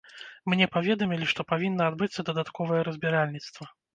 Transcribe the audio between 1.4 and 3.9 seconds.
павінна адбыцца дадатковае разбіральніцтва.